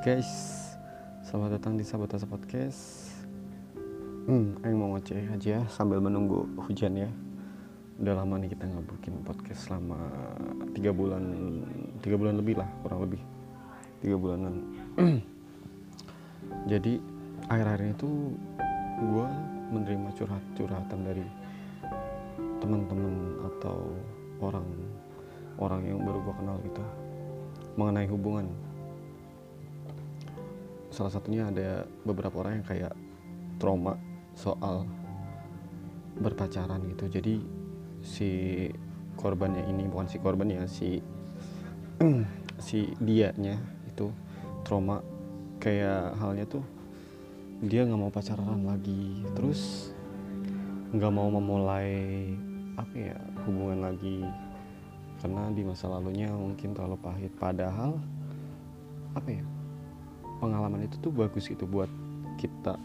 [0.00, 0.32] guys,
[1.28, 3.12] selamat datang di Sabotase Podcast.
[4.24, 7.12] Hmm, Aing mau ngoceh aja sambil menunggu hujan ya.
[8.00, 10.00] Udah lama nih kita nggak bikin podcast selama
[10.72, 11.20] tiga bulan,
[12.00, 13.20] tiga bulan lebih lah kurang lebih
[14.00, 14.72] tiga bulanan.
[16.72, 16.96] Jadi
[17.52, 18.32] akhir-akhir ini tuh
[19.04, 19.26] gue
[19.68, 21.28] menerima curhat-curhatan dari
[22.56, 23.84] teman-teman atau
[24.40, 24.64] orang
[25.60, 26.84] orang yang baru gue kenal gitu
[27.76, 28.48] mengenai hubungan
[31.00, 32.92] salah satunya ada beberapa orang yang kayak
[33.56, 33.96] trauma
[34.36, 34.84] soal
[36.20, 37.08] berpacaran gitu.
[37.08, 37.40] Jadi
[38.04, 38.30] si
[39.16, 41.00] korbannya ini bukan si korbannya si
[42.68, 43.56] si dianya
[43.88, 44.12] itu
[44.60, 45.00] trauma.
[45.56, 46.64] Kayak halnya tuh
[47.64, 49.24] dia nggak mau pacaran lagi.
[49.32, 49.92] Terus
[50.92, 52.28] nggak mau memulai
[52.76, 53.16] apa ya
[53.48, 54.20] hubungan lagi.
[55.24, 57.32] Karena di masa lalunya mungkin terlalu pahit.
[57.40, 57.96] Padahal
[59.16, 59.59] apa ya
[60.40, 61.92] pengalaman itu tuh bagus gitu buat
[62.40, 62.80] kita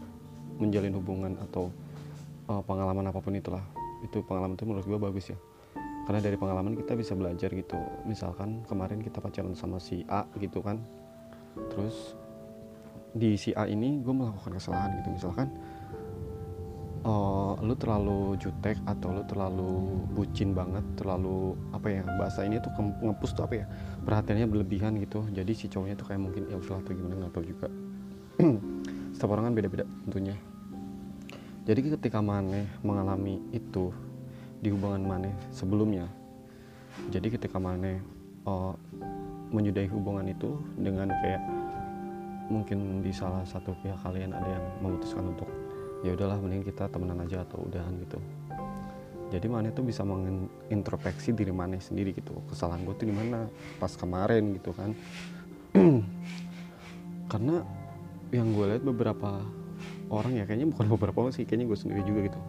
[0.60, 1.72] menjalin hubungan atau
[2.52, 3.64] uh, pengalaman apa pun itulah.
[4.04, 5.38] Itu pengalaman itu menurut gue bagus ya.
[6.06, 7.80] Karena dari pengalaman kita bisa belajar gitu.
[8.06, 10.78] Misalkan kemarin kita pacaran sama si A gitu kan.
[11.74, 12.14] Terus
[13.16, 15.10] di si A ini gue melakukan kesalahan gitu.
[15.18, 15.48] Misalkan
[17.08, 19.72] uh, lu terlalu jutek atau lu terlalu
[20.12, 23.66] bucin banget terlalu apa ya bahasa ini tuh ngepus tuh apa ya
[24.04, 25.24] perhatiannya berlebihan gitu.
[25.32, 27.68] Jadi si cowoknya tuh kayak mungkin ya atau gimana nggak tahu juga.
[29.16, 30.36] Setiap orang kan beda-beda tentunya.
[31.66, 33.90] Jadi ketika Maneh mengalami itu
[34.62, 36.06] di hubungan Maneh sebelumnya
[37.12, 38.00] jadi ketika Maneh
[38.48, 38.74] uh,
[39.52, 41.44] menyudahi hubungan itu dengan kayak
[42.48, 45.50] mungkin di salah satu pihak kalian ada yang memutuskan untuk
[46.02, 48.20] ya udahlah mending kita temenan aja atau udahan gitu.
[49.34, 52.40] Jadi mana tuh bisa mengintrospeksi diri mana sendiri gitu.
[52.46, 53.50] Kesalahan gue tuh di mana?
[53.82, 54.94] Pas kemarin gitu kan.
[57.32, 57.66] Karena
[58.30, 59.42] yang gue lihat beberapa
[60.14, 62.40] orang ya kayaknya bukan beberapa orang sih kayaknya gue sendiri juga gitu.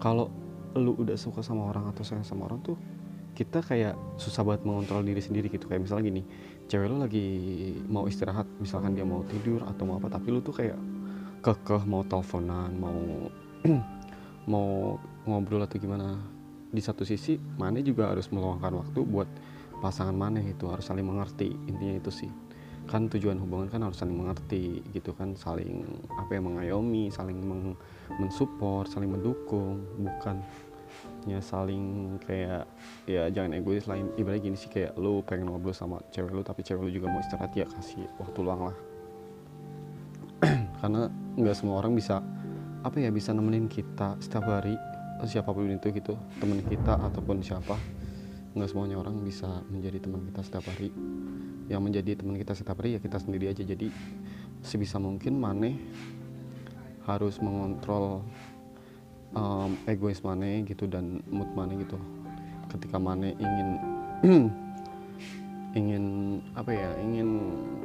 [0.00, 0.32] Kalau
[0.74, 2.74] lu udah suka sama orang atau sayang sama orang tuh
[3.34, 5.68] kita kayak susah banget mengontrol diri sendiri gitu.
[5.68, 6.22] Kayak misalnya gini
[6.64, 7.26] cewek lu lagi
[7.84, 10.76] mau istirahat misalkan dia mau tidur atau mau apa tapi lu tuh kayak
[11.44, 13.28] kekeh mau teleponan mau
[14.52, 14.96] mau
[15.28, 16.16] ngobrol atau gimana.
[16.74, 19.28] Di satu sisi mana juga harus meluangkan waktu buat
[19.78, 22.30] pasangan mana itu harus saling mengerti intinya itu sih.
[22.88, 25.84] Kan tujuan hubungan kan harus saling mengerti gitu kan saling
[26.16, 27.76] apa yang mengayomi saling meng,
[28.16, 30.40] mensupport saling mendukung bukan
[31.24, 32.68] ya saling kayak
[33.08, 36.60] ya jangan egois lain ibaratnya gini sih kayak lu pengen ngobrol sama cewek lu tapi
[36.60, 38.76] cewek lu juga mau istirahat ya kasih waktu luang lah.
[40.84, 42.22] Karena nggak semua orang bisa
[42.84, 44.76] apa ya bisa nemenin kita setiap hari
[45.26, 47.76] siapa pun itu gitu temen kita ataupun siapa.
[48.54, 50.92] Nggak semuanya orang bisa menjadi teman kita setiap hari.
[51.66, 53.62] Yang menjadi teman kita setiap hari ya kita sendiri aja.
[53.64, 53.90] Jadi
[54.62, 55.76] sebisa mungkin maneh
[57.04, 58.24] harus mengontrol
[59.36, 61.98] um, egois maneh gitu dan mood maneh gitu.
[62.70, 63.68] Ketika maneh ingin
[65.78, 66.04] ingin
[66.54, 67.28] apa ya ingin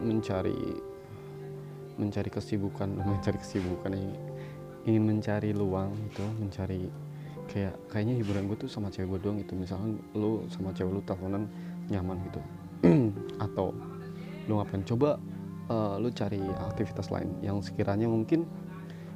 [0.05, 0.55] mencari
[1.99, 4.15] mencari kesibukan mencari kesibukan ini
[4.87, 6.87] ingin mencari luang gitu mencari
[7.49, 9.57] kayak kayaknya hiburan gue tuh sama cewek gue doang gitu.
[9.57, 11.49] Misalnya lu sama cewek lu teleponan
[11.89, 12.41] nyaman gitu.
[13.45, 13.73] Atau
[14.45, 14.85] lu ngapain?
[14.85, 15.17] Coba
[15.67, 16.39] uh, lu cari
[16.69, 18.45] aktivitas lain yang sekiranya mungkin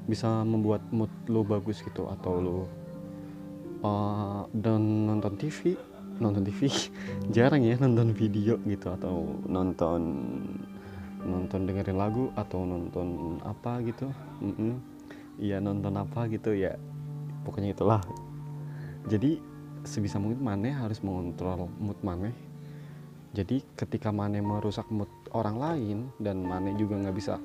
[0.09, 2.09] bisa membuat mood lu bagus gitu.
[2.09, 2.59] Atau lu
[3.85, 5.77] uh, dan nonton TV
[6.21, 6.69] nonton TV
[7.35, 8.89] jarang ya nonton video gitu.
[8.89, 10.01] Atau nonton
[11.23, 14.11] nonton dengerin lagu atau nonton apa gitu.
[15.39, 15.63] Iya mm -mm.
[15.63, 16.75] nonton apa gitu ya.
[17.43, 18.01] Pokoknya itulah.
[19.07, 19.39] Jadi
[19.83, 22.31] sebisa mungkin Mane harus mengontrol mood Mane.
[23.33, 27.35] Jadi ketika Mane merusak mood orang lain dan Mane juga nggak bisa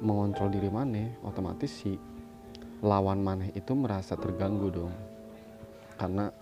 [0.00, 1.96] mengontrol diri Mane otomatis si
[2.80, 4.94] lawan Mane itu merasa terganggu dong.
[5.96, 6.32] Karena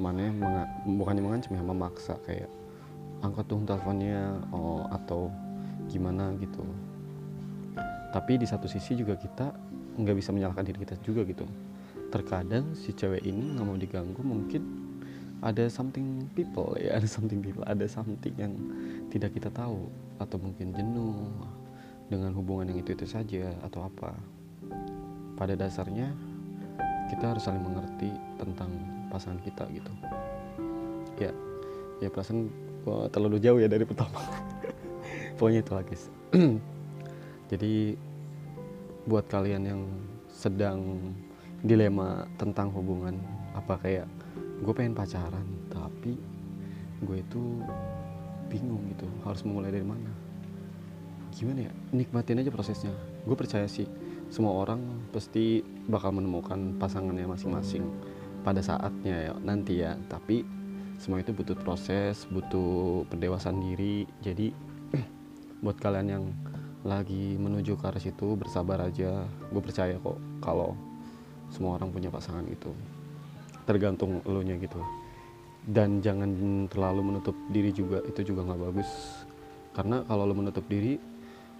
[0.00, 2.50] Mane menga bukannya mengancam ya memaksa kayak
[3.24, 5.32] angkat tuh teleponnya oh, atau
[5.88, 6.64] gimana gitu.
[8.14, 9.50] Tapi di satu sisi juga kita
[9.98, 11.46] nggak bisa menyalahkan diri kita juga gitu.
[12.14, 14.62] Terkadang si cewek ini nggak mau diganggu mungkin
[15.42, 18.54] ada something people ya ada something people ada something yang
[19.10, 19.90] tidak kita tahu.
[20.22, 21.26] Atau mungkin jenuh
[22.06, 24.14] dengan hubungan yang itu itu saja atau apa.
[25.34, 26.14] Pada dasarnya
[27.10, 28.70] kita harus saling mengerti tentang
[29.10, 29.90] pasangan kita gitu.
[31.18, 31.34] Ya
[31.98, 32.46] ya perasaan
[33.10, 34.22] terlalu jauh ya dari pertama
[35.36, 35.96] pokoknya itu lagi
[37.50, 37.72] jadi
[39.04, 39.82] buat kalian yang
[40.30, 41.12] sedang
[41.64, 43.16] dilema tentang hubungan
[43.56, 44.08] apa kayak
[44.60, 46.16] gue pengen pacaran tapi
[47.04, 47.42] gue itu
[48.48, 50.10] bingung gitu harus mulai dari mana.
[51.34, 51.72] Gimana ya?
[51.90, 52.92] Nikmatin aja prosesnya.
[53.26, 53.88] Gue percaya sih
[54.30, 57.84] semua orang pasti bakal menemukan pasangannya masing-masing
[58.46, 59.98] pada saatnya ya nanti ya.
[60.06, 60.46] Tapi
[61.00, 64.06] semua itu butuh proses butuh pendewasaan diri.
[64.22, 64.54] Jadi
[65.60, 66.24] buat kalian yang
[66.84, 69.24] lagi menuju ke arah situ bersabar aja.
[69.48, 70.76] Gue percaya kok kalau
[71.48, 72.70] semua orang punya pasangan itu.
[73.64, 74.80] Tergantung elunya gitu.
[75.64, 76.28] Dan jangan
[76.68, 78.90] terlalu menutup diri juga itu juga nggak bagus.
[79.72, 81.00] Karena kalau lo menutup diri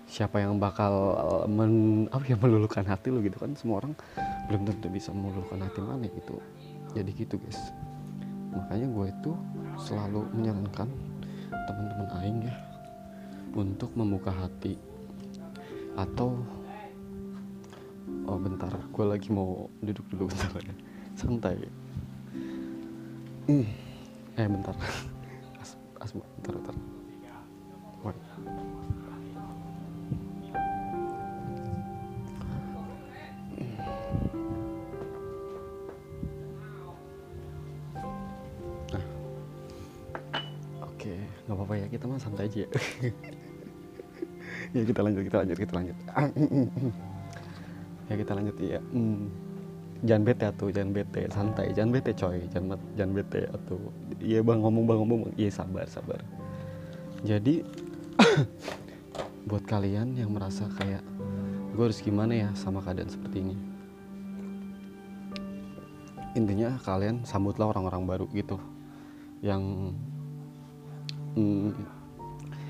[0.05, 1.17] siapa yang bakal
[1.49, 3.57] men, apa ya meluluhkan hati lo gitu kan?
[3.57, 3.97] Semua orang
[4.53, 6.37] belum tentu bisa meluluhkan hati mana gitu.
[6.93, 7.73] Jadi gitu guys.
[8.53, 9.33] Makanya gue itu
[9.81, 10.87] selalu menyarankan
[11.49, 12.74] teman-teman aing ya
[13.55, 14.75] untuk membuka hati
[15.95, 16.35] atau
[18.27, 20.75] oh bentar gue lagi mau duduk dulu bentar ya
[21.15, 21.57] santai
[23.47, 23.67] hmm.
[24.35, 24.75] eh bentar
[25.63, 26.77] as, as bentar bentar
[28.05, 28.13] Wait.
[38.93, 39.01] Nah.
[40.85, 41.17] Oke,
[41.49, 42.69] nggak apa-apa ya kita mah santai aja ya.
[44.75, 45.97] ya kita lanjut kita lanjut kita lanjut.
[48.05, 49.33] Ya kita lanjut ya hmm.
[50.05, 51.23] jangan bete tuh jangan bete.
[51.33, 51.67] Santai.
[51.73, 52.39] Jangan bete coy.
[52.53, 53.79] Jangan jangan bete atau
[54.21, 55.21] iya bang ngomong bang ngomong.
[55.41, 56.21] Iya sabar sabar.
[57.25, 57.65] Jadi
[59.49, 61.01] buat kalian yang merasa kayak
[61.73, 63.57] gue harus gimana ya sama keadaan seperti ini?
[66.37, 68.61] Intinya kalian sambutlah orang-orang baru gitu.
[69.41, 69.63] Yang
[71.39, 71.73] hmm,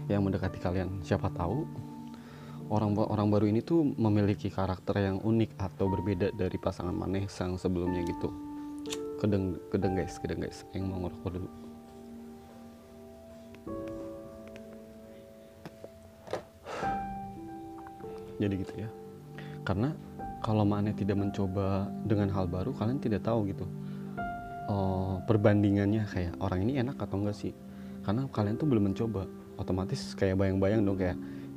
[0.06, 1.02] yang mendekati kalian.
[1.02, 1.64] Siapa tahu
[2.72, 7.60] orang orang baru ini tuh memiliki karakter yang unik atau berbeda dari pasangan maneh sang
[7.60, 8.32] sebelumnya gitu.
[9.20, 11.50] Kedeng kedeng guys kedeng guys yang mau ngerokok dulu.
[18.40, 18.88] Jadi gitu ya.
[19.64, 19.94] Karena
[20.44, 23.64] kalau maneh tidak mencoba dengan hal baru kalian tidak tahu gitu.
[24.68, 27.52] Oh, perbandingannya kayak orang ini enak atau enggak sih?
[28.04, 29.24] Karena kalian tuh belum mencoba.
[29.54, 31.14] Otomatis kayak bayang-bayang dong kayak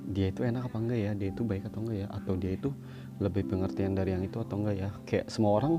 [0.07, 1.11] dia itu enak apa enggak ya?
[1.15, 2.07] Dia itu baik atau enggak ya?
[2.15, 2.69] Atau dia itu
[3.19, 4.89] lebih pengertian dari yang itu atau enggak ya?
[5.03, 5.73] Kayak semua orang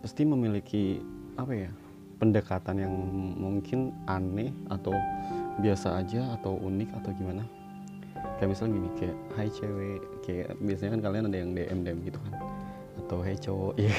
[0.00, 1.02] pasti memiliki
[1.36, 1.70] apa ya
[2.16, 2.94] pendekatan yang
[3.36, 4.96] mungkin aneh atau
[5.60, 7.44] biasa aja atau unik atau gimana.
[8.40, 12.18] Kayak misalnya gini kayak hai cewek kayak biasanya kan kalian ada yang DM DM gitu
[12.24, 12.32] kan.
[13.04, 13.92] Atau hai cowok ya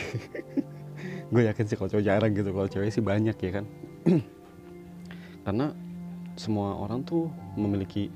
[1.28, 3.66] gue yakin sih kalau cowok jarang gitu kalau cewek sih banyak ya kan.
[5.46, 5.70] Karena
[6.38, 8.10] semua orang tuh memiliki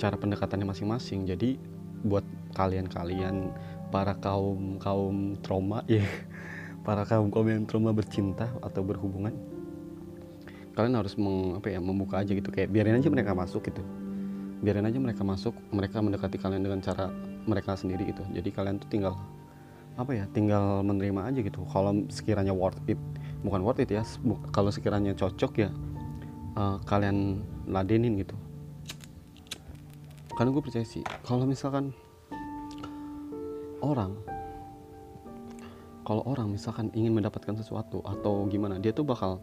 [0.00, 1.28] cara pendekatannya masing-masing.
[1.28, 1.56] Jadi
[2.04, 3.50] buat kalian-kalian
[3.88, 6.04] para kaum kaum trauma ya
[6.84, 9.32] para kaum kaum yang trauma bercinta atau berhubungan
[10.74, 12.50] kalian harus meng, apa ya membuka aja gitu.
[12.50, 13.78] Kayak biarin aja mereka masuk gitu.
[14.58, 17.14] Biarin aja mereka masuk mereka mendekati kalian dengan cara
[17.46, 18.26] mereka sendiri gitu.
[18.34, 19.14] Jadi kalian tuh tinggal
[19.94, 21.62] apa ya tinggal menerima aja gitu.
[21.70, 22.98] Kalau sekiranya worth it
[23.44, 24.02] bukan worth it ya
[24.50, 25.70] kalau sekiranya cocok ya
[26.56, 28.34] uh, kalian ladenin gitu
[30.34, 31.94] karena gue percaya sih kalau misalkan
[33.80, 34.14] orang
[36.04, 39.40] kalau orang misalkan ingin mendapatkan sesuatu atau gimana dia tuh bakal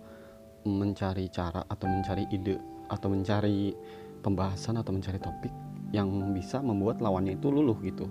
[0.62, 2.62] mencari cara atau mencari ide
[2.92, 3.74] atau mencari
[4.22, 5.50] pembahasan atau mencari topik
[5.90, 8.06] yang bisa membuat lawannya itu luluh gitu.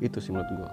[0.00, 0.70] Itu sih menurut gue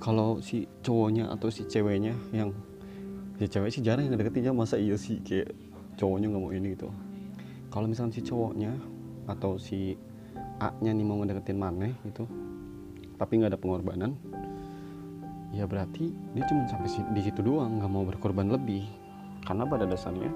[0.00, 2.54] kalau si cowoknya atau si ceweknya yang
[3.36, 5.52] si cewek sih jarang yang deketin masa iya sih kayak
[6.00, 6.88] cowoknya nggak mau ini gitu.
[7.70, 8.72] Kalau misalnya si cowoknya
[9.30, 9.94] atau si
[10.60, 12.26] A nya nih mau ngedeketin maneh gitu
[13.16, 14.12] tapi nggak ada pengorbanan
[15.50, 18.86] ya berarti dia cuma sampai di situ doang nggak mau berkorban lebih.
[19.42, 20.30] Karena pada dasarnya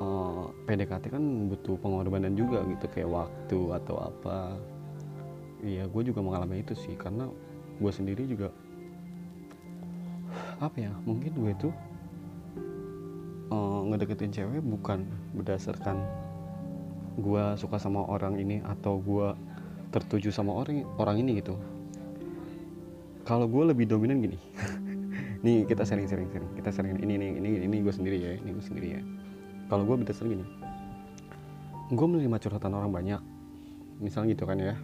[0.00, 4.56] eh, PDKT kan butuh pengorbanan juga gitu kayak waktu atau apa.
[5.58, 7.26] Iya gue juga mengalami itu sih karena
[7.78, 8.54] gue sendiri juga
[10.58, 11.74] apa ya mungkin gue tuh
[13.50, 16.02] uh, ngedeketin cewek bukan berdasarkan
[17.18, 19.34] gue suka sama orang ini atau gue
[19.90, 21.58] tertuju sama orang orang ini gitu.
[23.26, 24.38] Kalau gue lebih dominan gini.
[25.44, 28.50] Nih kita sering sering sering kita sering ini ini ini ini gue sendiri ya ini
[28.54, 29.02] gue sendiri ya.
[29.68, 30.46] Kalau gue berdasar gini
[31.88, 33.20] gue menerima curhatan orang banyak.
[33.98, 34.78] Misalnya gitu kan ya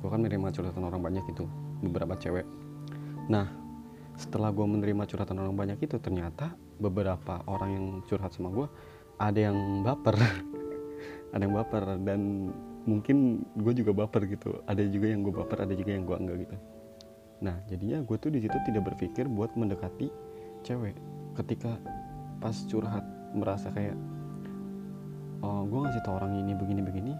[0.00, 1.44] gue kan menerima curhatan orang banyak itu
[1.84, 2.48] beberapa cewek.
[3.28, 3.46] Nah
[4.16, 8.68] setelah gue menerima curhatan orang banyak itu ternyata beberapa orang yang curhat sama gue
[9.20, 10.16] ada yang baper
[11.30, 12.50] ada yang baper dan
[12.88, 14.62] mungkin gue juga baper gitu.
[14.66, 16.56] Ada juga yang gue baper ada juga yang gue enggak gitu.
[17.44, 20.10] Nah jadinya gue tuh di situ tidak berpikir buat mendekati
[20.66, 20.96] cewek
[21.38, 21.78] ketika
[22.42, 23.96] pas curhat merasa kayak
[25.44, 27.12] oh, gue ngasih tau orang ini begini begini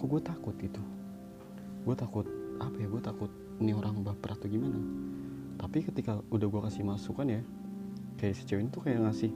[0.00, 0.82] kok gue takut gitu?
[1.84, 2.26] Gue takut
[2.62, 2.88] apa ya?
[2.88, 3.30] Gue takut
[3.60, 4.78] ini orang baper atau gimana?
[5.60, 7.42] Tapi ketika udah gue kasih masukan ya
[8.16, 9.30] kayak si cewek itu kayak ngasih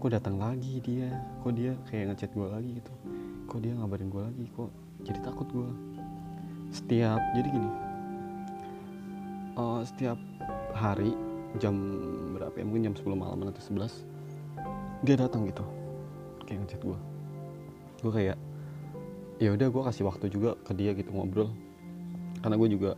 [0.00, 1.12] kok datang lagi dia?
[1.44, 2.94] Kok dia kayak ngechat gue lagi gitu
[3.50, 4.44] kok dia ngabarin gue lagi?
[4.54, 4.70] Kok
[5.02, 5.70] jadi takut gue
[6.70, 7.70] setiap jadi gini.
[9.58, 10.14] Uh, setiap
[10.70, 11.10] hari
[11.58, 11.74] jam
[12.38, 12.62] berapa ya?
[12.62, 14.06] Mungkin jam 10 malam atau 11
[15.02, 15.66] dia datang gitu.
[16.46, 16.98] Kayak ngechat gue
[18.00, 18.38] gue kayak
[19.36, 21.50] ya udah gue kasih waktu juga ke dia gitu ngobrol.
[22.40, 22.94] Karena gue juga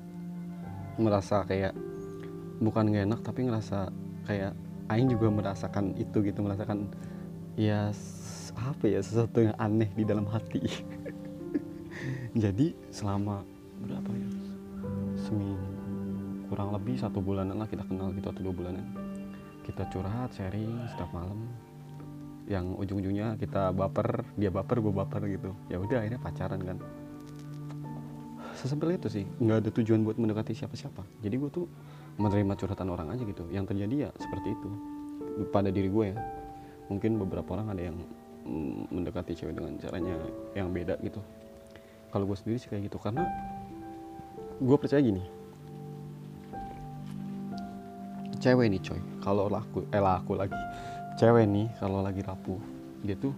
[1.00, 1.72] merasa kayak
[2.60, 3.88] bukan gak enak tapi ngerasa
[4.28, 4.52] kayak
[4.92, 6.92] Aing juga merasakan itu gitu merasakan
[7.56, 7.90] ya
[8.56, 10.62] apa ya sesuatu yang aneh di dalam hati.
[12.42, 13.44] Jadi selama
[13.84, 14.28] berapa ya?
[15.20, 15.72] Seminggu
[16.52, 18.84] kurang lebih satu bulanan lah kita kenal gitu atau dua bulanan.
[19.64, 21.48] Kita curhat sharing setiap malam.
[22.44, 25.56] Yang ujung-ujungnya kita baper dia baper gue baper gitu.
[25.72, 26.76] Ya udah akhirnya pacaran kan.
[28.52, 31.00] Sesimpel itu sih nggak ada tujuan buat mendekati siapa-siapa.
[31.24, 31.64] Jadi gue tuh
[32.20, 33.48] menerima curhatan orang aja gitu.
[33.48, 34.70] Yang terjadi ya seperti itu.
[35.48, 36.18] Pada diri gue ya.
[36.92, 37.96] Mungkin beberapa orang ada yang
[38.90, 40.16] mendekati cewek dengan caranya
[40.54, 41.22] yang beda gitu.
[42.12, 43.24] Kalau gue sendiri sih kayak gitu karena
[44.60, 45.24] gue percaya gini.
[48.42, 50.58] Cewek nih coy kalau laku eh laku lagi.
[51.16, 52.58] Cewek nih kalau lagi rapuh
[53.02, 53.34] dia tuh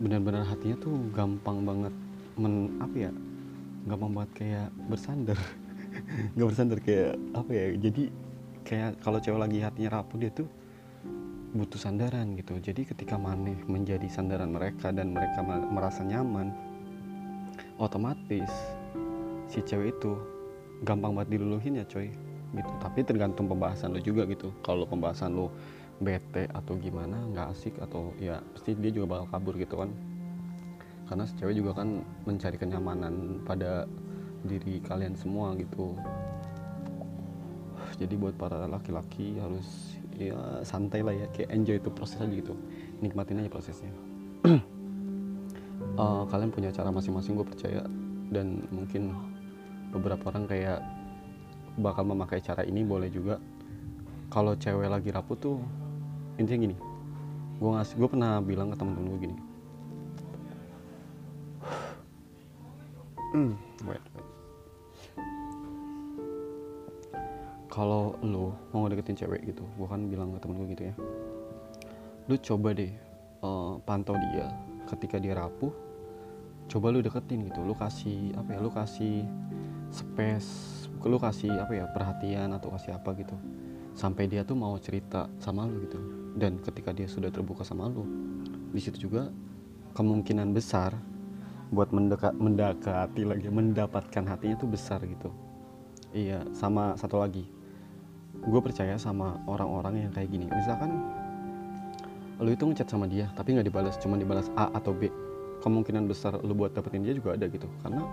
[0.00, 1.94] benar-benar hatinya tuh gampang banget
[2.34, 3.10] men apa ya
[3.86, 5.38] gampang banget kayak bersandar
[6.34, 8.02] nggak bersandar kayak apa ya jadi
[8.66, 10.48] kayak kalau cewek lagi hatinya rapuh dia tuh
[11.54, 12.58] butuh sandaran gitu.
[12.58, 16.50] Jadi ketika maneh menjadi sandaran mereka dan mereka merasa nyaman
[17.78, 18.50] otomatis
[19.46, 20.18] si cewek itu
[20.82, 22.10] gampang banget diluluhin ya coy
[22.54, 22.70] gitu.
[22.82, 24.50] Tapi tergantung pembahasan lo juga gitu.
[24.66, 25.54] Kalau pembahasan lo
[26.02, 29.90] bete atau gimana nggak asik atau ya pasti dia juga bakal kabur gitu kan.
[31.06, 33.86] Karena si cewek juga kan mencari kenyamanan pada
[34.42, 35.94] diri kalian semua gitu
[37.98, 41.26] jadi buat para laki-laki harus ya santai lah ya.
[41.30, 42.54] Kayak enjoy itu proses aja gitu.
[43.00, 43.92] Nikmatin aja prosesnya.
[45.94, 47.82] Uh, kalian punya cara masing-masing gue percaya.
[48.30, 49.14] Dan mungkin
[49.94, 50.80] beberapa orang kayak
[51.78, 53.38] bakal memakai cara ini boleh juga.
[54.30, 55.56] Kalau cewek lagi rapuh tuh
[56.38, 56.76] intinya gini.
[57.62, 59.36] Gue ngasih gue pernah bilang ke temen-temen gue gini.
[63.84, 64.33] Wait, wait.
[67.74, 70.94] Kalau lo mau deketin cewek gitu gue kan bilang ke temen gue gitu ya.
[72.30, 72.94] Lu coba deh
[73.42, 74.46] uh, pantau dia
[74.86, 75.74] ketika dia rapuh
[76.70, 77.66] coba lu deketin gitu.
[77.66, 79.26] Lu kasih apa ya lu kasih
[79.90, 83.34] space lu kasih apa ya perhatian atau kasih apa gitu.
[83.98, 85.98] Sampai dia tuh mau cerita sama lu gitu.
[86.38, 88.06] Dan ketika dia sudah terbuka sama lu
[88.70, 89.34] di situ juga
[89.98, 90.94] kemungkinan besar
[91.74, 95.34] buat mendekat mendekati lagi mendapatkan hatinya tuh besar gitu.
[96.14, 97.53] Iya sama satu lagi
[98.42, 100.46] gue percaya sama orang-orang yang kayak gini.
[100.50, 100.90] Misalkan
[102.42, 105.08] lu itu ngechat sama dia tapi nggak dibalas cuma dibalas A atau B.
[105.62, 107.70] Kemungkinan besar lu buat dapetin dia juga ada gitu.
[107.80, 108.04] Karena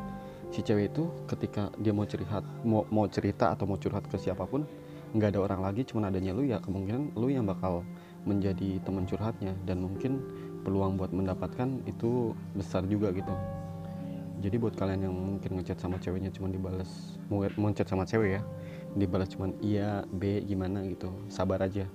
[0.54, 4.48] si cewek itu ketika dia mau cerita mau mau cerita atau mau curhat ke siapa
[4.48, 4.64] pun
[5.12, 7.84] nggak ada orang lagi cuma adanya lu ya kemungkinan lu yang bakal
[8.24, 9.52] menjadi teman curhatnya.
[9.68, 10.22] Dan mungkin
[10.64, 13.34] peluang buat mendapatkan itu besar juga gitu.
[14.42, 18.42] Jadi buat kalian yang mungkin ngechat sama ceweknya cuma dibalas mau ngechat sama cewek ya
[18.96, 20.84] dibalas cuman iya B gimana?
[20.88, 21.12] gitu.
[21.32, 21.88] Sabar aja.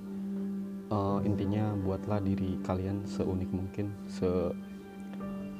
[0.87, 4.26] Uh, intinya buatlah diri kalian seunik mungkin se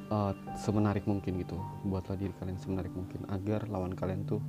[0.07, 1.59] uh, semenarik mungkin gitu.
[1.85, 4.41] Buatlah diri kalian semenarik mungkin agar lawan kalian tuh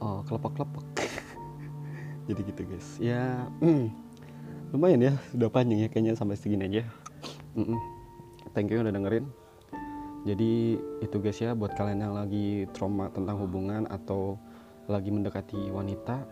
[0.00, 0.86] uh, kelepek-kelepek.
[2.30, 2.88] Jadi gitu guys.
[3.02, 3.90] Ya mm,
[4.72, 6.84] lumayan ya sudah panjang ya kayaknya sampai segini aja.
[7.54, 7.78] Mm -mm.
[8.54, 9.26] thank you udah dengerin.
[10.24, 14.40] Jadi itu guys ya buat kalian yang lagi trauma tentang hubungan atau
[14.90, 16.24] lagi mendekati wanita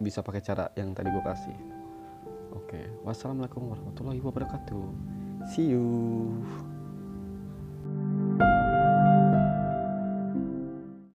[0.00, 1.58] bisa pakai cara yang tadi gue kasih.
[2.56, 4.84] Oke wassalamualaikum warahmatullahi wabarakatuh.
[5.52, 5.84] See you